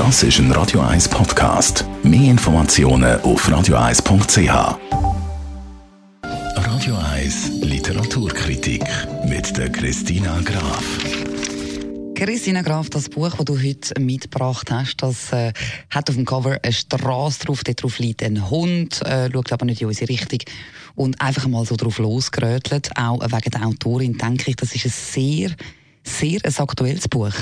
[0.00, 1.84] Das ist ein Radio 1 Podcast.
[2.02, 4.78] Mehr Informationen auf radio1.ch.
[6.56, 8.82] Radio 1 Literaturkritik
[9.26, 10.82] mit der Christina Graf.
[12.14, 15.52] Christina Graf, das Buch, das du heute mitgebracht hast, das äh,
[15.90, 19.66] hat auf dem Cover eine Straße drauf, dort drauf liegt ein Hund, äh, schaut aber
[19.66, 20.38] nicht in unsere Richtung
[20.94, 22.88] und einfach mal so drauf losgerötelt.
[22.96, 25.50] Auch wegen der Autorin denke ich, das ist ein sehr,
[26.04, 27.34] sehr ein aktuelles Buch.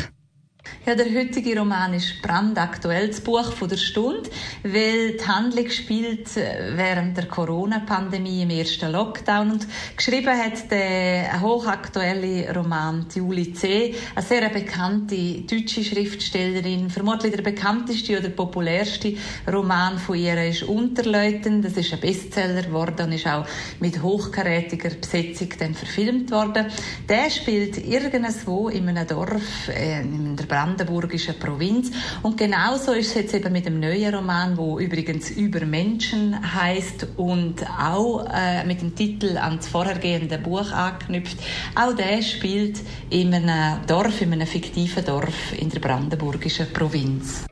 [0.89, 4.31] Ja, der heutige Roman ist brandaktuell, das Buch von der Stunde,
[4.63, 11.43] weil die Handlung spielt äh, während der Corona-Pandemie im ersten Lockdown und geschrieben hat der
[11.43, 19.13] hochaktuelle Roman Julie C., eine sehr bekannte deutsche Schriftstellerin, vermutlich der bekannteste oder populärste
[19.47, 21.61] Roman von ihr ist Unterleuten.
[21.61, 23.47] Das ist ein Bestseller geworden und ist auch
[23.81, 26.69] mit hochkarätiger Besetzung dann verfilmt worden.
[27.07, 30.47] Der spielt irgendwo in einem Dorf äh, in der
[30.85, 31.91] brandenburgischen Provinz.
[32.23, 37.07] Und genauso ist es jetzt eben mit dem neuen Roman, wo übrigens über Menschen heißt
[37.17, 41.39] und auch äh, mit dem Titel an das vorhergehende Buch anknüpft.
[41.75, 42.81] Auch der spielt
[43.11, 47.45] in einem Dorf, in einem fiktiven Dorf in der brandenburgischen Provinz.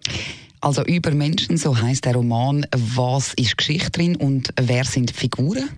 [0.61, 2.67] Also über Menschen, so heißt der Roman.
[2.75, 5.69] Was ist Geschichte drin und wer sind die Figuren?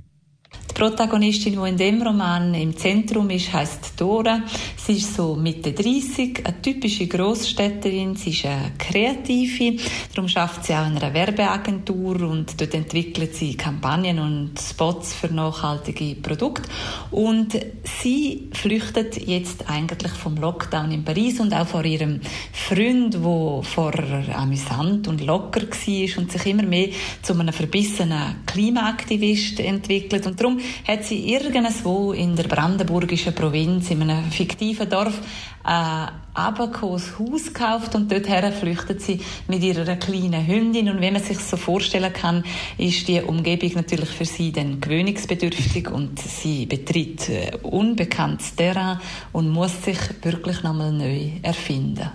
[0.78, 4.42] Protagonistin, die in dem Roman im Zentrum ist, heißt Dora.
[4.76, 8.14] Sie ist so Mitte 30, eine typische Großstädterin.
[8.14, 9.76] Sie ist eine Kreative.
[10.14, 15.34] Darum schafft sie auch in einer Werbeagentur und dort entwickelt sie Kampagnen und Spots für
[15.34, 16.62] nachhaltige Produkte.
[17.10, 22.20] Und sie flüchtet jetzt eigentlich vom Lockdown in Paris und auch vor ihrem
[22.52, 26.88] Freund, der vorher amüsant und locker war und sich immer mehr
[27.22, 30.26] zu einem verbissenen Klimaaktivist entwickelt.
[30.26, 35.20] Und darum hat sie irgendwo in der brandenburgischen Provinz, in einem fiktiven Dorf,
[35.62, 40.88] ein abgekommenes Haus gekauft und dorthin flüchtet sie mit ihrer kleinen Hündin.
[40.88, 42.44] Und wenn man sich so vorstellen kann,
[42.76, 48.98] ist die Umgebung natürlich für sie dann gewöhnungsbedürftig und sie betritt äh, unbekanntes Terrain
[49.32, 52.10] und muss sich wirklich nochmal neu erfinden.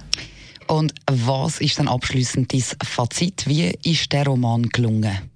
[0.67, 3.43] Und was ist dann abschließend dein Fazit?
[3.47, 5.32] Wie ist der Roman gelungen?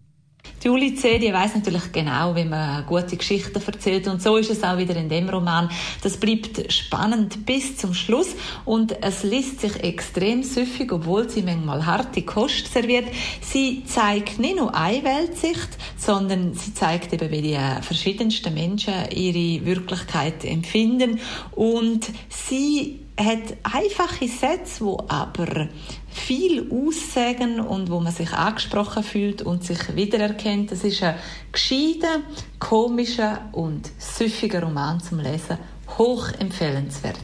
[0.64, 4.08] Die Uli C., die weiss natürlich genau, wie man gute Geschichten erzählt.
[4.08, 5.70] Und so ist es auch wieder in dem Roman.
[6.02, 8.30] Das bleibt spannend bis zum Schluss.
[8.66, 13.06] Und es liest sich extrem süffig, obwohl sie manchmal harte Kost serviert.
[13.42, 19.64] Sie zeigt nicht nur eine Weltsicht, sondern sie zeigt eben, wie die verschiedensten Menschen ihre
[19.66, 21.20] Wirklichkeit empfinden.
[21.52, 25.70] Und sie hat einfache Sätze, wo aber
[26.08, 30.72] viel aussagen und wo man sich angesprochen fühlt und sich wiedererkennt.
[30.72, 31.16] Das ist ein
[31.52, 32.22] gescheiter,
[32.60, 35.58] komischer und süffiger Roman zum Lesen.
[35.98, 37.18] Hoch empfehlenswert.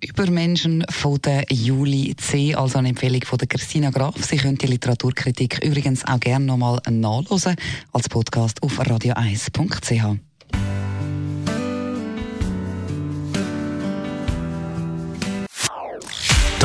[0.00, 4.22] Übermenschen von der Juli C., also eine Empfehlung von der Christina Graf.
[4.22, 7.56] Sie können die Literaturkritik übrigens auch gerne nochmal nachlesen
[7.92, 10.25] als Podcast auf radio1.ch.